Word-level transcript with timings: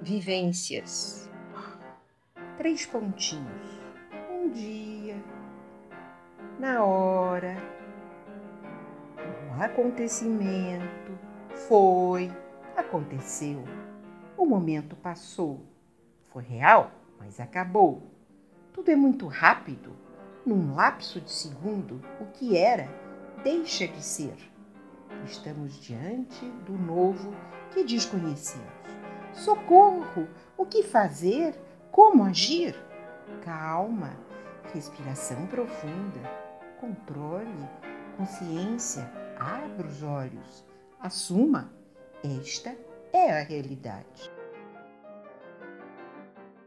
vivências. 0.00 1.28
Três 2.56 2.86
pontinhos. 2.86 3.80
Um 4.30 4.50
dia, 4.50 5.22
na 6.58 6.82
hora, 6.82 7.56
um 9.48 9.62
acontecimento, 9.62 11.18
foi, 11.68 12.30
aconteceu. 12.76 13.62
O 14.36 14.46
momento 14.46 14.96
passou. 14.96 15.66
Foi 16.32 16.42
real, 16.42 16.90
mas 17.18 17.38
acabou. 17.40 18.10
Tudo 18.72 18.90
é 18.90 18.96
muito 18.96 19.26
rápido. 19.26 19.94
Num 20.46 20.74
lapso 20.74 21.20
de 21.20 21.30
segundo, 21.30 22.00
o 22.18 22.26
que 22.26 22.56
era 22.56 22.88
deixa 23.44 23.86
de 23.86 24.02
ser. 24.02 24.36
Estamos 25.26 25.78
diante 25.80 26.46
do 26.64 26.72
novo 26.72 27.34
que 27.72 27.84
desconhecemos. 27.84 28.79
Socorro! 29.40 30.28
O 30.54 30.66
que 30.66 30.82
fazer? 30.82 31.58
Como 31.90 32.24
agir? 32.24 32.76
Calma, 33.42 34.14
respiração 34.70 35.46
profunda, 35.46 36.20
controle, 36.78 37.66
consciência, 38.18 39.10
abra 39.38 39.86
os 39.86 40.02
olhos, 40.02 40.62
assuma. 41.00 41.72
Esta 42.22 42.76
é 43.14 43.40
a 43.40 43.42
realidade. 43.42 44.30